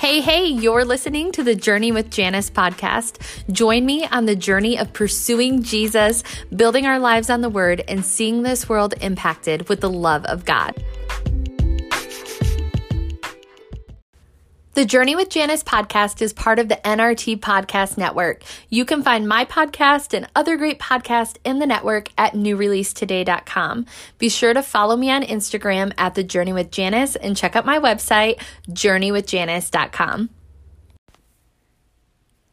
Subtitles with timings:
[0.00, 3.18] Hey, hey, you're listening to the Journey with Janice podcast.
[3.52, 6.24] Join me on the journey of pursuing Jesus,
[6.56, 10.46] building our lives on the Word, and seeing this world impacted with the love of
[10.46, 10.74] God.
[14.80, 18.42] The Journey with Janice podcast is part of the NRT Podcast Network.
[18.70, 23.84] You can find my podcast and other great podcasts in the network at newreleasetoday.com.
[24.16, 27.66] Be sure to follow me on Instagram at The Journey with Janice and check out
[27.66, 28.40] my website,
[28.70, 30.30] journeywithjanice.com.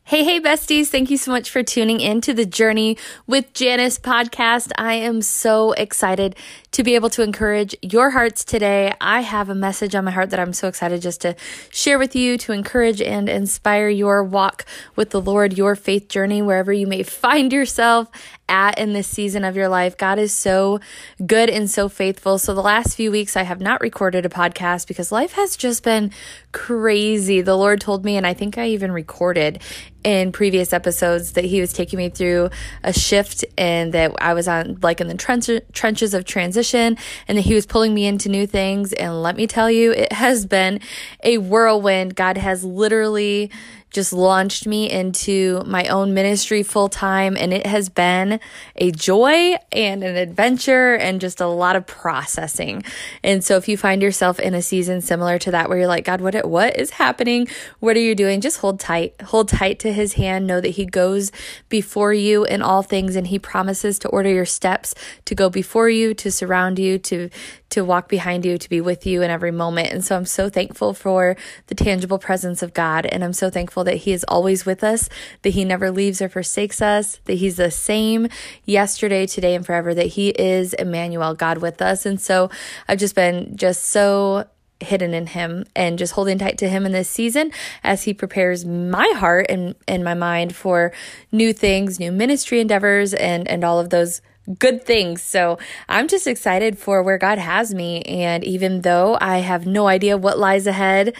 [0.08, 0.88] Hey, hey, besties.
[0.88, 2.98] Thank you so much for tuning in to the Journey
[3.28, 4.72] with Janice podcast.
[4.78, 6.38] I am so excited
[6.72, 8.94] to be able to encourage your hearts today.
[9.02, 11.36] I have a message on my heart that I'm so excited just to
[11.72, 14.64] share with you to encourage and inspire your walk
[14.96, 18.10] with the Lord, your faith journey, wherever you may find yourself
[18.48, 19.98] at in this season of your life.
[19.98, 20.80] God is so
[21.26, 22.38] good and so faithful.
[22.38, 25.84] So, the last few weeks, I have not recorded a podcast because life has just
[25.84, 26.12] been
[26.54, 27.42] crazy.
[27.42, 29.62] The Lord told me, and I think I even recorded
[30.03, 32.49] in previous episodes that He was taking me through
[32.84, 37.37] a shift and that I was on like in the trench- trenches of transition and
[37.37, 38.93] that He was pulling me into new things.
[38.93, 40.79] And let me tell you, it has been
[41.23, 42.15] a whirlwind.
[42.15, 43.51] God has literally
[43.98, 47.35] just launched me into my own ministry full time.
[47.35, 48.40] And it has been
[48.76, 52.84] a joy and an adventure and just a lot of processing.
[53.23, 56.05] And so if you find yourself in a season similar to that, where you're like,
[56.05, 57.48] God, what, what is happening?
[57.79, 58.40] What are you doing?
[58.40, 60.45] Just hold tight, hold tight to his hand.
[60.45, 61.31] Know that he goes
[61.68, 64.94] before you in all things and he promises to order your steps
[65.25, 67.31] to go before you, to surround you, to,
[67.69, 69.91] to walk behind you, to be with you in every moment.
[69.91, 71.35] And so I'm so thankful for
[71.68, 73.06] the tangible presence of God.
[73.06, 75.09] And I'm so thankful that He is always with us,
[75.41, 78.29] that He never leaves or forsakes us, that He's the same
[78.66, 82.06] yesterday, today, and forever, that He is Emmanuel, God with us.
[82.06, 82.50] And so
[82.88, 84.46] I've just been just so
[84.79, 87.52] hidden in him and just holding tight to him in this season
[87.84, 90.94] as he prepares my heart and, and my mind for
[91.31, 94.22] new things, new ministry endeavors and and all of those
[94.59, 95.22] good things.
[95.22, 95.58] So
[95.90, 98.02] I'm just excited for where God has me.
[98.03, 101.16] And even though I have no idea what lies ahead,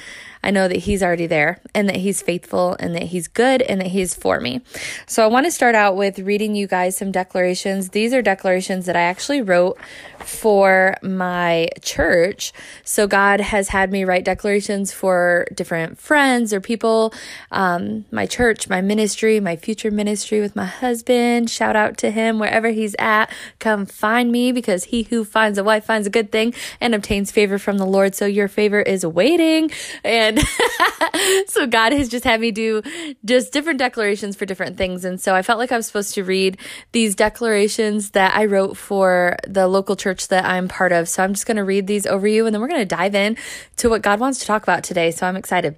[0.48, 3.82] I know that He's already there and that He's faithful and that He's good and
[3.82, 4.62] that He's for me.
[5.06, 7.90] So I want to start out with reading you guys some declarations.
[7.90, 9.78] These are declarations that I actually wrote
[10.20, 12.54] for my church.
[12.86, 17.14] So God has had me write declarations for different friends or people,
[17.52, 21.50] um, my church, my ministry, my future ministry with my husband.
[21.50, 23.30] Shout out to him wherever he's at.
[23.60, 27.32] Come find me because he who finds a wife finds a good thing and obtains
[27.32, 28.16] favor from the Lord.
[28.16, 29.72] So your favor is waiting.
[30.06, 30.37] And
[31.48, 32.82] so God has just had me do
[33.26, 35.06] just different declarations for different things.
[35.06, 36.58] And so I felt like I was supposed to read
[36.92, 41.10] these declarations that I wrote for the local church that I'm part of.
[41.10, 43.16] So I'm just going to read these over you and then we're going to dive
[43.16, 43.38] in
[43.78, 45.12] to what God wants to talk about today.
[45.12, 45.78] So I'm excited.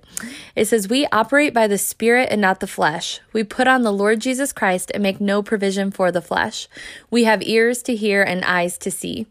[0.56, 3.20] It says, We operate by the Spirit and not the flesh.
[3.34, 6.68] We put on the Lord Jesus Christ and make no provision for the flesh.
[7.10, 9.28] We have ears to hear and eyes to see.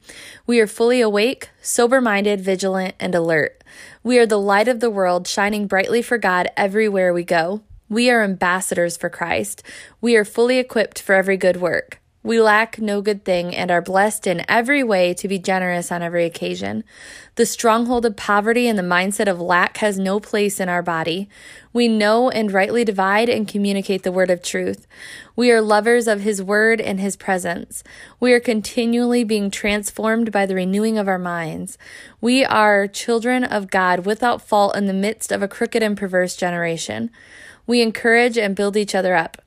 [0.46, 3.57] We are fully awake, sober minded, vigilant, and alert.
[4.02, 7.62] We are the light of the world, shining brightly for God everywhere we go.
[7.88, 9.62] We are ambassadors for Christ.
[10.00, 12.00] We are fully equipped for every good work.
[12.24, 16.02] We lack no good thing and are blessed in every way to be generous on
[16.02, 16.82] every occasion.
[17.36, 21.28] The stronghold of poverty and the mindset of lack has no place in our body.
[21.72, 24.88] We know and rightly divide and communicate the word of truth.
[25.36, 27.84] We are lovers of his word and his presence.
[28.18, 31.78] We are continually being transformed by the renewing of our minds.
[32.20, 36.34] We are children of God without fault in the midst of a crooked and perverse
[36.34, 37.10] generation.
[37.64, 39.40] We encourage and build each other up.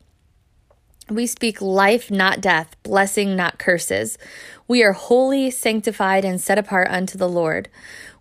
[1.12, 4.18] We speak life, not death, blessing, not curses.
[4.66, 7.68] We are holy, sanctified, and set apart unto the Lord.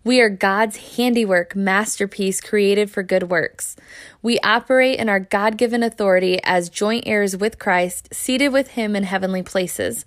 [0.03, 3.77] We are God's handiwork, masterpiece, created for good works.
[4.23, 8.97] We operate in our God given authority as joint heirs with Christ, seated with Him
[8.97, 10.05] in heavenly places.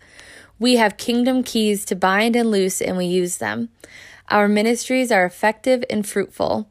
[0.59, 3.69] We have kingdom keys to bind and loose, and we use them.
[4.27, 6.67] Our ministries are effective and fruitful.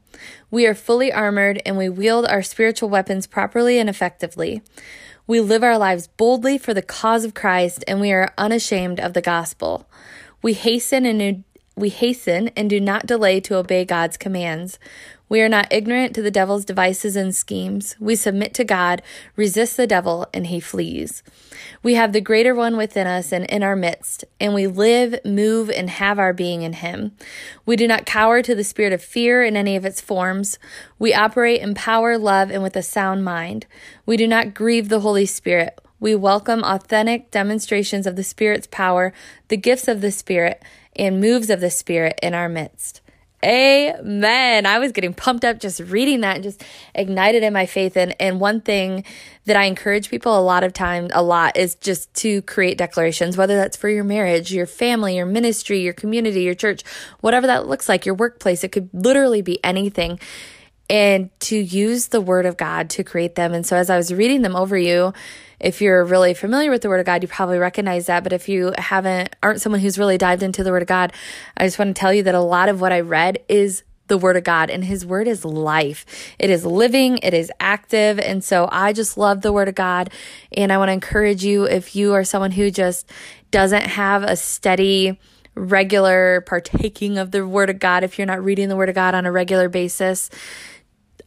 [0.51, 4.61] We are fully armored, and we wield our spiritual weapons properly and effectively.
[5.25, 9.13] We live our lives boldly for the cause of Christ, and we are unashamed of
[9.13, 9.87] the gospel.
[10.41, 11.45] We hasten and
[11.77, 14.77] we hasten and do not delay to obey God's commands.
[15.33, 17.95] We are not ignorant to the devil's devices and schemes.
[17.99, 19.01] We submit to God,
[19.35, 21.23] resist the devil, and he flees.
[21.81, 25.71] We have the greater one within us and in our midst, and we live, move,
[25.71, 27.13] and have our being in him.
[27.65, 30.59] We do not cower to the spirit of fear in any of its forms.
[30.99, 33.65] We operate in power, love, and with a sound mind.
[34.05, 35.81] We do not grieve the Holy Spirit.
[35.99, 39.11] We welcome authentic demonstrations of the Spirit's power,
[39.47, 40.61] the gifts of the Spirit,
[40.95, 43.01] and moves of the Spirit in our midst.
[43.43, 44.65] Amen.
[44.65, 46.63] I was getting pumped up just reading that and just
[46.95, 47.97] ignited in my faith.
[47.97, 49.03] And, and one thing
[49.45, 53.35] that I encourage people a lot of times, a lot, is just to create declarations,
[53.35, 56.83] whether that's for your marriage, your family, your ministry, your community, your church,
[57.19, 58.63] whatever that looks like, your workplace.
[58.63, 60.19] It could literally be anything.
[60.93, 63.51] And to use the word of God to create them.
[63.51, 65.11] And so as I was reading them over you,
[65.59, 68.23] if you're really familiar with the word of God, you probably recognize that.
[68.23, 71.11] But if you haven't, aren't someone who's really dived into the word of God,
[71.57, 74.19] I just want to tell you that a lot of what I read is the
[74.19, 76.05] word of God and his word is life.
[76.37, 78.19] It is living, it is active.
[78.19, 80.11] And so I just love the word of God.
[80.51, 83.09] And I want to encourage you if you are someone who just
[83.49, 85.19] doesn't have a steady,
[85.55, 89.15] regular partaking of the word of God, if you're not reading the word of God
[89.15, 90.29] on a regular basis,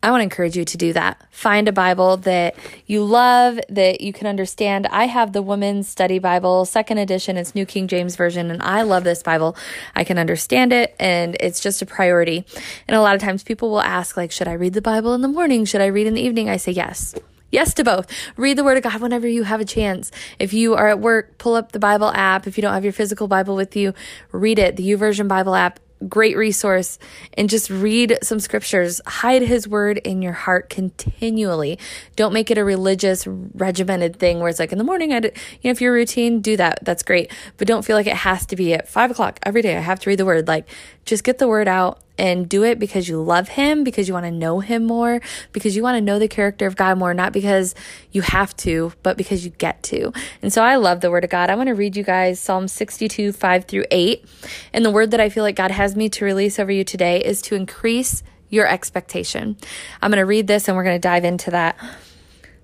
[0.06, 1.20] I want to encourage you to do that.
[1.32, 2.54] Find a Bible that
[2.86, 4.86] you love, that you can understand.
[4.86, 7.36] I have the Women's Study Bible, second edition.
[7.36, 9.56] It's New King James Version, and I love this Bible.
[9.96, 12.46] I can understand it, and it's just a priority.
[12.86, 15.22] And a lot of times people will ask, like, should I read the Bible in
[15.22, 15.64] the morning?
[15.64, 16.48] Should I read in the evening?
[16.48, 17.12] I say yes.
[17.50, 18.06] Yes to both.
[18.36, 20.12] Read the Word of God whenever you have a chance.
[20.38, 22.46] If you are at work, pull up the Bible app.
[22.46, 23.92] If you don't have your physical Bible with you,
[24.30, 24.76] read it.
[24.76, 26.98] The YouVersion Bible app great resource
[27.34, 29.00] and just read some scriptures.
[29.06, 31.78] Hide his word in your heart continually.
[32.16, 35.30] Don't make it a religious, regimented thing where it's like in the morning, I, you
[35.64, 36.80] know, if your routine, do that.
[36.82, 37.32] That's great.
[37.56, 39.76] But don't feel like it has to be at five o'clock every day.
[39.76, 40.46] I have to read the word.
[40.48, 40.68] Like
[41.04, 44.26] just get the word out and do it because you love him, because you want
[44.26, 45.20] to know him more,
[45.52, 47.74] because you want to know the character of God more, not because
[48.12, 50.12] you have to, but because you get to.
[50.42, 51.50] And so I love the word of God.
[51.50, 54.24] I want to read you guys Psalm 62, 5 through 8.
[54.72, 57.22] And the word that I feel like God has me to release over you today
[57.22, 59.56] is to increase your expectation.
[60.00, 61.76] I'm going to read this and we're going to dive into that.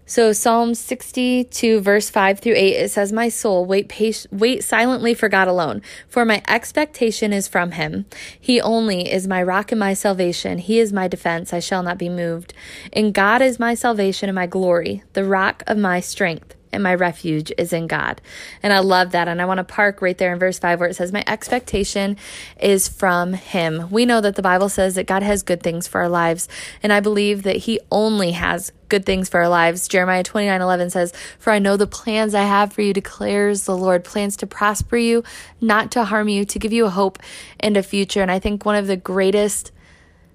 [0.04, 5.14] So Psalm 62 verse 5 through 8 it says my soul wait patient, wait silently
[5.14, 8.06] for God alone for my expectation is from him.
[8.38, 10.58] He only is my rock and my salvation.
[10.58, 11.52] He is my defense.
[11.52, 12.52] I shall not be moved.
[12.92, 16.94] And God is my salvation and my glory the rock of my strength and my
[16.94, 18.20] refuge is in God.
[18.62, 19.28] And I love that.
[19.28, 22.16] And I want to park right there in verse 5 where it says, My expectation
[22.60, 23.90] is from Him.
[23.90, 26.48] We know that the Bible says that God has good things for our lives.
[26.82, 29.88] And I believe that He only has good things for our lives.
[29.88, 33.76] Jeremiah 29 11 says, For I know the plans I have for you, declares the
[33.76, 35.24] Lord, plans to prosper you,
[35.60, 37.18] not to harm you, to give you a hope
[37.58, 38.22] and a future.
[38.22, 39.72] And I think one of the greatest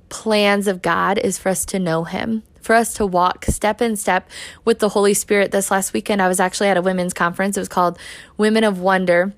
[0.10, 3.96] plans of God is for us to know Him, for us to walk step in
[3.96, 4.30] step
[4.66, 5.52] with the Holy Spirit.
[5.52, 7.56] This last weekend, I was actually at a women's conference.
[7.56, 7.98] It was called
[8.38, 9.34] Women of Wonder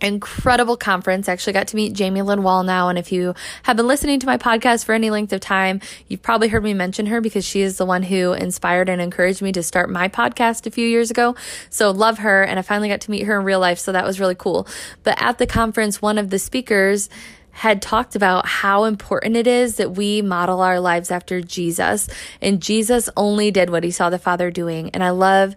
[0.00, 1.28] incredible conference.
[1.28, 2.88] I actually got to meet Jamie Lynn Wall now.
[2.88, 6.22] And if you have been listening to my podcast for any length of time, you've
[6.22, 9.52] probably heard me mention her because she is the one who inspired and encouraged me
[9.52, 11.36] to start my podcast a few years ago.
[11.70, 12.42] So love her.
[12.42, 13.78] And I finally got to meet her in real life.
[13.78, 14.66] So that was really cool.
[15.04, 17.08] But at the conference, one of the speakers
[17.52, 22.08] had talked about how important it is that we model our lives after Jesus.
[22.40, 24.90] And Jesus only did what he saw the Father doing.
[24.90, 25.54] And I love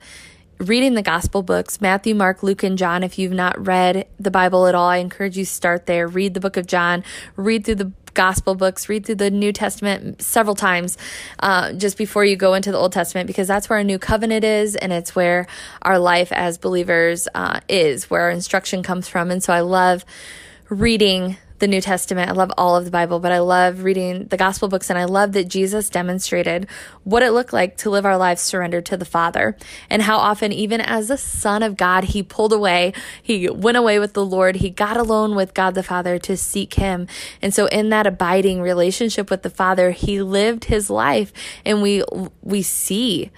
[0.59, 3.03] reading the gospel books Matthew, Mark, Luke, and John.
[3.03, 6.07] If you've not read the Bible at all, I encourage you start there.
[6.07, 7.03] Read the book of John,
[7.35, 10.97] read through the gospel books, read through the New Testament several times
[11.39, 14.43] uh, just before you go into the Old Testament because that's where our new covenant
[14.45, 15.47] is and it's where
[15.81, 19.31] our life as believers uh, is, where our instruction comes from.
[19.31, 20.05] And so I love
[20.69, 22.29] reading the New Testament.
[22.29, 25.05] I love all of the Bible, but I love reading the gospel books and I
[25.05, 26.67] love that Jesus demonstrated
[27.03, 29.55] what it looked like to live our lives surrendered to the Father
[29.89, 33.99] and how often, even as the Son of God, he pulled away, he went away
[33.99, 37.07] with the Lord, he got alone with God the Father to seek him.
[37.41, 41.31] And so in that abiding relationship with the Father, he lived his life
[41.63, 42.03] and we,
[42.41, 43.31] we see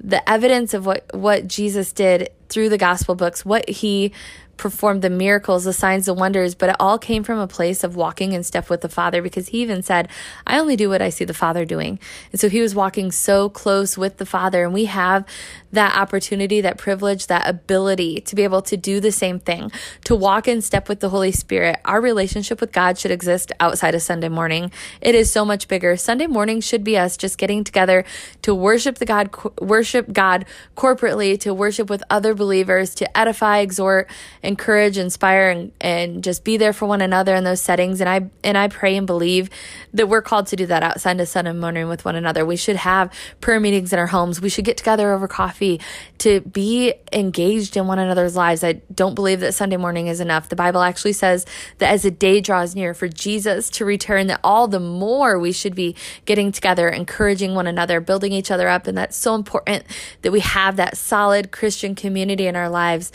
[0.00, 4.12] the evidence of what, what Jesus did through the gospel books, what he
[4.58, 7.96] performed the miracles, the signs, the wonders, but it all came from a place of
[7.96, 10.08] walking in step with the Father because he even said,
[10.46, 11.98] I only do what I see the Father doing.
[12.32, 14.64] And so he was walking so close with the Father.
[14.64, 15.24] And we have
[15.72, 19.70] that opportunity, that privilege, that ability to be able to do the same thing,
[20.04, 21.78] to walk in step with the Holy Spirit.
[21.84, 24.72] Our relationship with God should exist outside of Sunday morning.
[25.00, 25.96] It is so much bigger.
[25.96, 28.04] Sunday morning should be us just getting together
[28.42, 30.46] to worship the God, worship God
[30.76, 34.08] corporately, to worship with other believers, to edify, exhort,
[34.48, 38.00] encourage, inspire, and, and just be there for one another in those settings.
[38.00, 39.50] And I, and I pray and believe
[39.92, 42.44] that we're called to do that outside of Sunday morning with one another.
[42.44, 44.40] We should have prayer meetings in our homes.
[44.40, 45.80] We should get together over coffee coffee,
[46.18, 48.64] to be engaged in one another's lives.
[48.64, 50.48] I don't believe that Sunday morning is enough.
[50.48, 51.46] The Bible actually says
[51.78, 55.52] that as the day draws near for Jesus to return, that all the more we
[55.52, 58.86] should be getting together, encouraging one another, building each other up.
[58.86, 59.84] And that's so important
[60.22, 63.12] that we have that solid Christian community in our lives.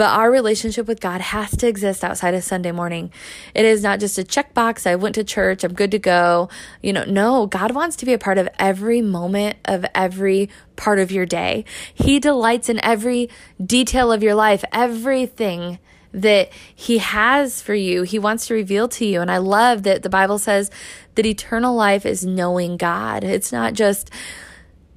[0.00, 3.12] But our relationship with God has to exist outside of Sunday morning.
[3.54, 4.86] It is not just a checkbox.
[4.86, 5.62] I went to church.
[5.62, 6.48] I'm good to go.
[6.82, 11.00] You know, no, God wants to be a part of every moment of every part
[11.00, 11.66] of your day.
[11.92, 13.28] He delights in every
[13.62, 15.78] detail of your life, everything
[16.14, 18.02] that he has for you.
[18.02, 19.20] He wants to reveal to you.
[19.20, 20.70] And I love that the Bible says
[21.16, 23.22] that eternal life is knowing God.
[23.22, 24.10] It's not just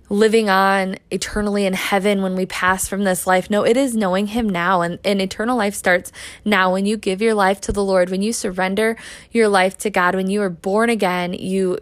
[0.10, 3.50] living on eternally in heaven when we pass from this life.
[3.50, 4.82] No, it is knowing Him now.
[4.82, 6.12] And, and eternal life starts
[6.46, 8.98] now when you give your life to the Lord, when you surrender
[9.32, 11.80] your life to God, when you are born again, you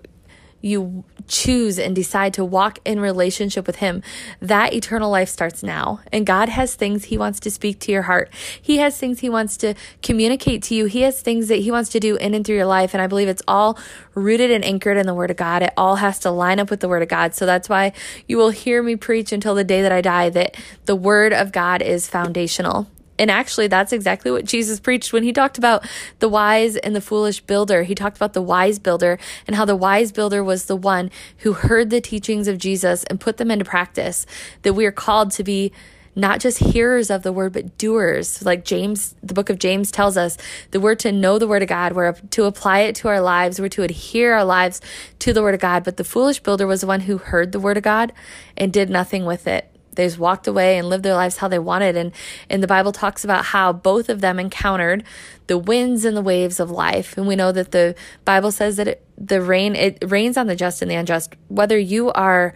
[0.62, 4.04] you choose and decide to walk in relationship with Him,
[4.42, 6.02] that eternal life starts now.
[6.12, 8.32] And God has things He wants to speak to your heart.
[8.62, 9.74] He has things He wants to
[10.04, 10.86] communicate to you.
[10.86, 12.94] He has things that He wants to do in and through your life.
[12.94, 13.80] And I believe it's all
[14.14, 15.64] rooted and anchored in the Word of God.
[15.64, 17.34] It all has to line up with the Word of God.
[17.34, 17.94] So that's why
[18.28, 21.52] you will hear me preach until the day that I die that the Word of
[21.52, 22.88] God is foundational.
[23.22, 25.88] And actually, that's exactly what Jesus preached when he talked about
[26.18, 27.84] the wise and the foolish builder.
[27.84, 31.54] He talked about the wise builder and how the wise builder was the one who
[31.54, 34.26] heard the teachings of Jesus and put them into practice.
[34.64, 35.72] That we are called to be
[36.16, 38.44] not just hearers of the word, but doers.
[38.44, 40.36] Like James, the book of James tells us
[40.72, 43.62] that we're to know the word of God, we're to apply it to our lives,
[43.62, 44.82] we're to adhere our lives
[45.20, 45.84] to the word of God.
[45.84, 48.14] But the foolish builder was the one who heard the word of God
[48.58, 51.60] and did nothing with it they just walked away and lived their lives how they
[51.60, 51.96] wanted.
[51.96, 52.12] And
[52.50, 55.04] and the bible talks about how both of them encountered
[55.48, 57.18] the winds and the waves of life.
[57.18, 57.96] And we know that the
[58.26, 61.36] bible says that it, the rain it rains on the just and the unjust.
[61.48, 62.54] Whether you are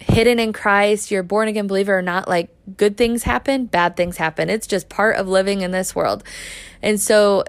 [0.00, 4.16] hidden in christ you're born again believer or not like good things happen bad things
[4.18, 4.50] happen.
[4.50, 6.24] It's just part of living in this world.
[6.82, 7.44] And so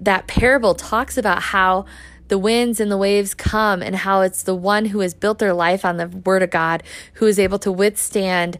[0.00, 1.84] that parable talks about how
[2.30, 5.52] the winds and the waves come and how it's the one who has built their
[5.52, 6.82] life on the word of God
[7.14, 8.56] who is able to withstand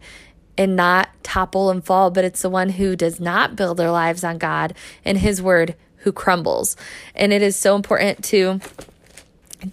[0.57, 4.23] and not topple and fall, but it's the one who does not build their lives
[4.23, 6.75] on God and his word who crumbles.
[7.15, 8.59] And it is so important to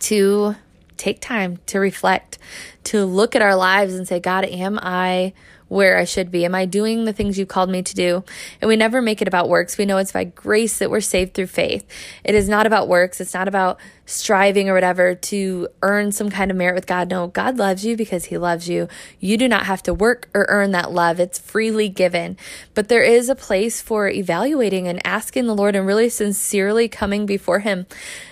[0.01, 0.55] to
[0.97, 2.39] take time to reflect,
[2.85, 5.33] to look at our lives and say, God, am I
[5.69, 6.45] where I should be?
[6.45, 8.25] Am I doing the things you called me to do?
[8.61, 9.79] And we never make it about works.
[9.79, 11.87] We know it's by grace that we're saved through faith.
[12.25, 13.21] It is not about works.
[13.21, 13.79] It's not about
[14.09, 17.11] striving or whatever to earn some kind of merit with God.
[17.11, 18.89] No, God loves you because He loves you.
[19.21, 22.39] You do not have to work or earn that love, it's freely given.
[22.73, 27.27] But there is a place for evaluating and asking the Lord and really sincerely coming
[27.27, 27.87] before Him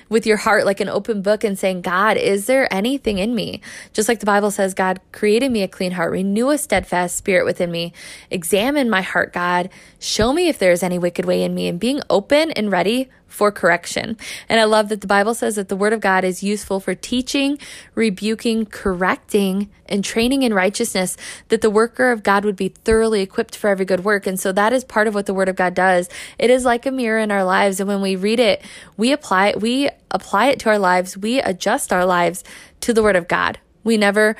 [0.08, 3.60] with your heart like an open book and saying, God, is there anything in me?
[3.92, 7.44] Just like the Bible says, God created me a clean heart, renew a steadfast spirit
[7.44, 7.92] within me.
[8.30, 9.68] Examine my heart, God.
[9.98, 13.10] Show me if there is any wicked way in me and being open and ready
[13.26, 14.16] for correction.
[14.48, 16.94] And I love that the Bible says that the Word of God is useful for
[16.94, 17.58] teaching,
[17.94, 21.16] rebuking, correcting, and training in righteousness,
[21.48, 24.26] that the worker of God would be thoroughly equipped for every good work.
[24.26, 26.08] And so that is part of what the Word of God does.
[26.38, 27.80] It is like a mirror in our lives.
[27.80, 28.62] And when we read it,
[28.96, 32.42] we apply it, we apply it to our lives, we adjust our lives
[32.80, 33.58] to the Word of God.
[33.84, 34.36] We never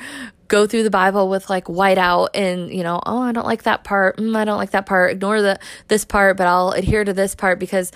[0.47, 3.63] go through the Bible with like white out and, you know, oh, I don't like
[3.63, 4.17] that part.
[4.17, 5.11] Mm, I don't like that part.
[5.11, 7.91] Ignore the, this part, but I'll adhere to this part because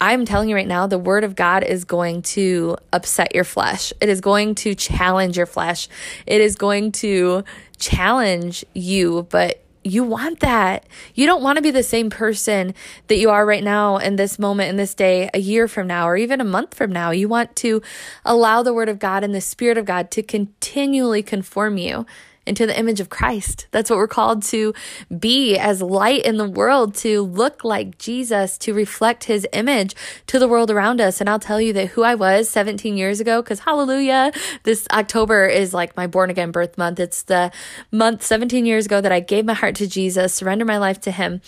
[0.00, 3.92] I'm telling you right now, the word of God is going to upset your flesh.
[4.00, 5.88] It is going to challenge your flesh.
[6.26, 7.44] It is going to
[7.78, 10.84] challenge you, but you want that.
[11.14, 12.74] You don't want to be the same person
[13.06, 16.08] that you are right now in this moment, in this day, a year from now,
[16.08, 17.10] or even a month from now.
[17.12, 17.80] You want to
[18.24, 22.04] allow the word of God and the spirit of God to continually conform you
[22.46, 23.66] into the image of Christ.
[23.70, 24.72] That's what we're called to
[25.18, 29.94] be as light in the world, to look like Jesus, to reflect his image
[30.26, 31.20] to the world around us.
[31.20, 35.46] And I'll tell you that who I was 17 years ago, because hallelujah, this October
[35.46, 37.00] is like my born again birth month.
[37.00, 37.50] It's the
[37.90, 41.10] month 17 years ago that I gave my heart to Jesus, surrendered my life to
[41.10, 41.40] him.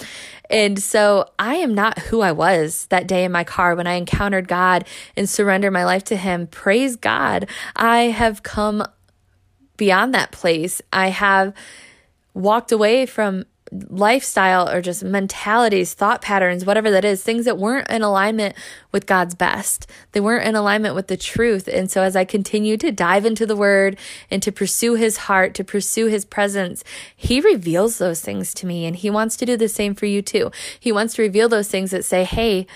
[0.50, 3.94] And so I am not who I was that day in my car when I
[3.94, 4.86] encountered God
[5.16, 6.46] and surrendered my life to Him.
[6.46, 7.48] Praise God.
[7.76, 8.84] I have come
[9.78, 10.82] beyond that place.
[10.92, 11.54] I have
[12.34, 13.46] walked away from
[13.88, 18.54] lifestyle or just mentalities, thought patterns, whatever that is, things that weren't in alignment
[18.92, 19.90] with God's best.
[20.12, 21.68] They weren't in alignment with the truth.
[21.68, 23.98] And so as I continue to dive into the word
[24.30, 28.86] and to pursue his heart, to pursue his presence, he reveals those things to me
[28.86, 30.50] and he wants to do the same for you too.
[30.78, 32.66] He wants to reveal those things that say, Hey,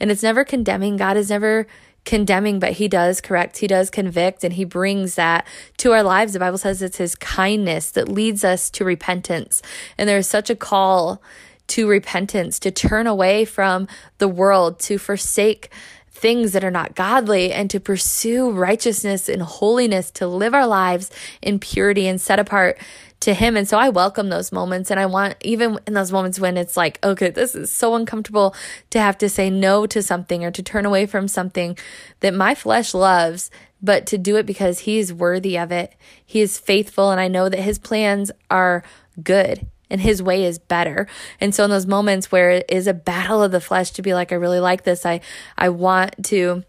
[0.00, 0.96] and it's never condemning.
[0.96, 1.66] God is never
[2.04, 5.46] condemning, but he does correct, he does convict, and he brings that
[5.78, 6.32] to our lives.
[6.32, 9.62] The Bible says it's his kindness that leads us to repentance.
[9.96, 11.22] And there is such a call
[11.68, 15.70] to repentance, to turn away from the world, to forsake
[16.10, 21.10] things that are not godly and to pursue righteousness and holiness, to live our lives
[21.40, 22.78] in purity and set apart
[23.22, 23.56] to him.
[23.56, 24.90] And so I welcome those moments.
[24.90, 28.54] And I want, even in those moments when it's like, okay, this is so uncomfortable
[28.90, 31.78] to have to say no to something or to turn away from something
[32.20, 33.50] that my flesh loves,
[33.80, 35.94] but to do it because he is worthy of it.
[36.26, 37.12] He is faithful.
[37.12, 38.82] And I know that his plans are
[39.22, 41.06] good and his way is better.
[41.40, 44.14] And so in those moments where it is a battle of the flesh to be
[44.14, 45.20] like, I really like this, I,
[45.56, 46.64] I want to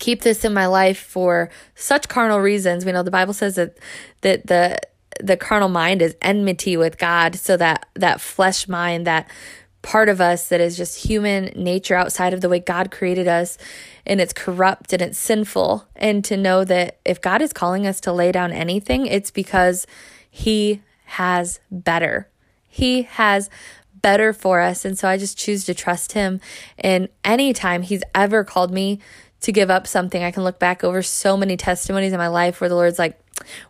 [0.00, 2.84] keep this in my life for such carnal reasons.
[2.84, 3.78] We know the Bible says that
[4.22, 4.80] that the
[5.20, 9.28] the carnal mind is enmity with God, so that that flesh mind, that
[9.84, 13.58] part of us that is just human nature outside of the way God created us
[14.06, 18.00] and it's corrupt and it's sinful and to know that if God is calling us
[18.00, 19.86] to lay down anything it's because
[20.30, 22.28] he has better.
[22.66, 23.50] He has
[24.00, 26.40] better for us and so I just choose to trust him
[26.78, 29.00] and anytime he's ever called me
[29.42, 32.58] to give up something I can look back over so many testimonies in my life
[32.58, 33.20] where the Lord's like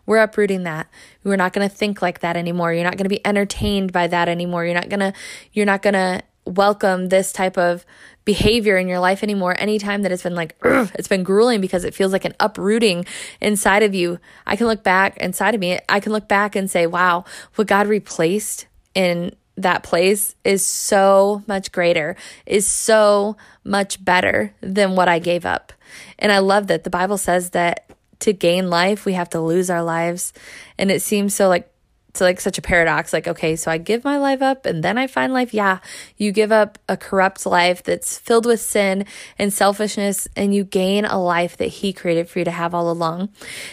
[0.05, 0.87] we're uprooting that.
[1.23, 2.73] We're not going to think like that anymore.
[2.73, 4.65] You're not going to be entertained by that anymore.
[4.65, 5.13] You're not going to
[5.53, 7.85] you're not going to welcome this type of
[8.23, 11.93] behavior in your life anymore anytime that it's been like it's been grueling because it
[11.93, 13.05] feels like an uprooting
[13.41, 16.69] inside of you i can look back inside of me i can look back and
[16.69, 17.23] say wow
[17.55, 24.95] what god replaced in that place is so much greater is so much better than
[24.95, 25.73] what i gave up
[26.19, 27.84] and i love that the bible says that
[28.19, 30.33] to gain life, we have to lose our lives.
[30.77, 31.71] And it seems so like
[32.15, 34.97] it's like such a paradox like okay so i give my life up and then
[34.97, 35.53] i find life.
[35.53, 35.79] Yeah
[36.15, 39.05] you give up a corrupt life that's filled with sin
[39.37, 42.89] and selfishness and you gain a life that he created for you to have all
[42.89, 43.29] along.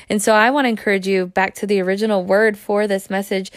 [0.08, 3.52] And so i want to encourage you back to the original word for this message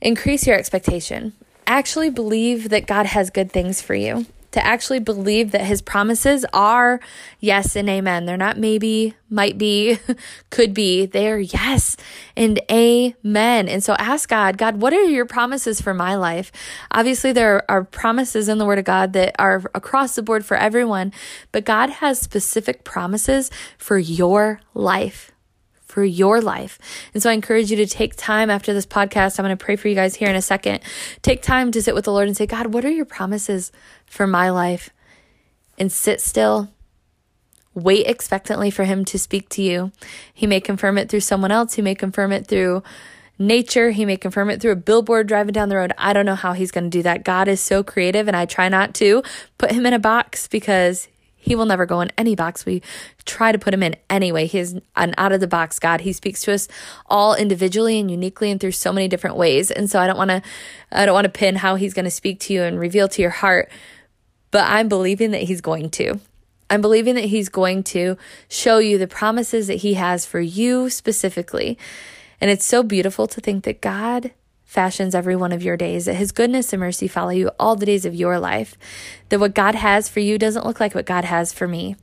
[0.00, 1.34] increase your expectation.
[1.66, 6.44] Actually believe that god has good things for you to actually believe that his promises
[6.52, 7.00] are
[7.40, 8.24] yes and amen.
[8.26, 9.98] They're not maybe, might be,
[10.50, 11.06] could be.
[11.06, 11.96] They're yes
[12.36, 13.68] and amen.
[13.68, 16.50] And so ask God, God, what are your promises for my life?
[16.90, 20.56] Obviously, there are promises in the Word of God that are across the board for
[20.56, 21.12] everyone,
[21.52, 25.32] but God has specific promises for your life
[25.88, 26.78] for your life.
[27.14, 29.38] And so I encourage you to take time after this podcast.
[29.38, 30.80] I'm going to pray for you guys here in a second.
[31.22, 33.72] Take time to sit with the Lord and say, God, what are your promises
[34.06, 34.90] for my life?
[35.78, 36.68] And sit still.
[37.74, 39.92] Wait expectantly for Him to speak to you.
[40.34, 42.82] He may confirm it through someone else, He may confirm it through
[43.38, 43.90] nature.
[43.90, 45.92] He may confirm it through a billboard driving down the road.
[45.96, 47.24] I don't know how he's going to do that.
[47.24, 49.22] God is so creative, and I try not to
[49.58, 51.08] put him in a box because
[51.40, 52.82] he will never go in any box we
[53.24, 54.46] try to put him in anyway.
[54.46, 56.00] He is an out of the box God.
[56.02, 56.68] He speaks to us
[57.06, 59.70] all individually and uniquely and through so many different ways.
[59.70, 60.42] And so I don't want to
[60.90, 63.22] I don't want to pin how he's going to speak to you and reveal to
[63.22, 63.70] your heart,
[64.50, 66.20] but I'm believing that he's going to.
[66.70, 70.90] I'm believing that he's going to show you the promises that he has for you
[70.90, 71.78] specifically.
[72.40, 74.32] And it's so beautiful to think that God
[74.68, 77.86] fashions every one of your days, that His goodness and mercy follow you all the
[77.86, 78.76] days of your life,
[79.30, 81.96] that what God has for you doesn't look like what God has for me.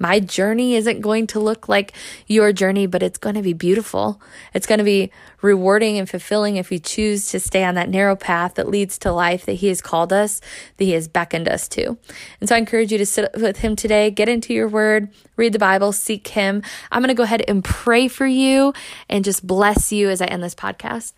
[0.00, 1.92] My journey isn't going to look like
[2.26, 4.20] your journey, but it's going to be beautiful.
[4.52, 5.10] It's going to be
[5.42, 9.12] rewarding and fulfilling if we choose to stay on that narrow path that leads to
[9.12, 10.40] life that He has called us,
[10.76, 11.96] that He has beckoned us to.
[12.40, 15.52] And so I encourage you to sit with Him today, get into your word, read
[15.52, 16.62] the Bible, seek Him.
[16.90, 18.72] I'm going to go ahead and pray for you
[19.08, 21.12] and just bless you as I end this podcast.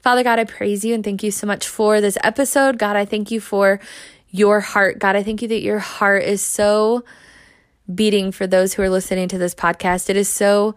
[0.00, 2.78] Father God, I praise you and thank you so much for this episode.
[2.78, 3.80] God, I thank you for
[4.30, 4.98] your heart.
[4.98, 7.04] God, I thank you that your heart is so
[7.92, 10.10] beating for those who are listening to this podcast.
[10.10, 10.74] It is so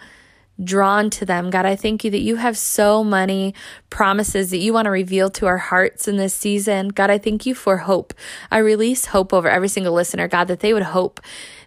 [0.64, 1.50] drawn to them.
[1.50, 3.54] God, I thank you that you have so many
[3.90, 6.90] promises that you want to reveal to our hearts in this season.
[6.90, 8.14] God, I thank you for hope.
[8.52, 11.22] I release hope over every single listener, God, that they would hope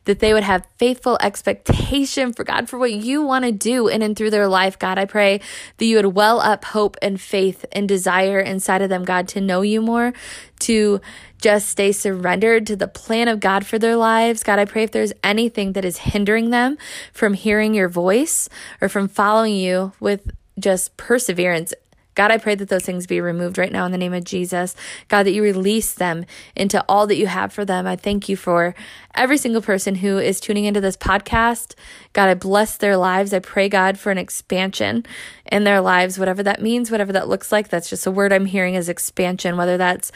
[0.04, 4.02] that they would have faithful expectation for God, for what you want to do in
[4.02, 4.78] and through their life.
[4.78, 5.40] God, I pray
[5.76, 9.40] that you would well up hope and faith and desire inside of them, God, to
[9.40, 10.12] know you more,
[10.60, 11.00] to
[11.40, 14.42] just stay surrendered to the plan of God for their lives.
[14.42, 16.78] God, I pray if there's anything that is hindering them
[17.12, 18.48] from hearing your voice
[18.80, 21.74] or from following you with just perseverance
[22.14, 24.74] God, I pray that those things be removed right now in the name of Jesus.
[25.08, 27.86] God, that you release them into all that you have for them.
[27.86, 28.74] I thank you for
[29.14, 31.74] every single person who is tuning into this podcast.
[32.12, 33.32] God, I bless their lives.
[33.32, 35.06] I pray, God, for an expansion
[35.50, 37.68] in their lives, whatever that means, whatever that looks like.
[37.68, 40.12] That's just a word I'm hearing is expansion, whether that's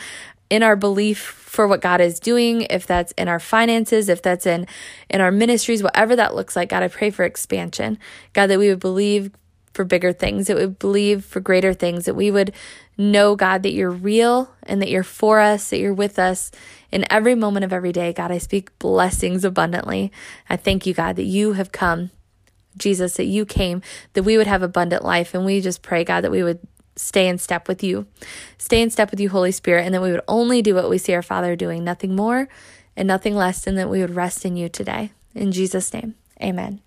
[0.48, 4.46] in our belief for what God is doing, if that's in our finances, if that's
[4.46, 4.66] in
[5.08, 7.98] in our ministries, whatever that looks like, God, I pray for expansion.
[8.32, 9.30] God, that we would believe
[9.76, 12.52] for bigger things, that we believe for greater things, that we would
[12.96, 16.50] know, God, that you're real and that you're for us, that you're with us
[16.90, 18.12] in every moment of every day.
[18.12, 20.10] God, I speak blessings abundantly.
[20.48, 22.10] I thank you, God, that you have come,
[22.76, 23.82] Jesus, that you came,
[24.14, 25.34] that we would have abundant life.
[25.34, 26.58] And we just pray, God, that we would
[26.96, 28.06] stay in step with you,
[28.56, 30.96] stay in step with you, Holy Spirit, and that we would only do what we
[30.96, 32.48] see our Father doing, nothing more
[32.96, 35.12] and nothing less than that we would rest in you today.
[35.34, 36.80] In Jesus' name, amen.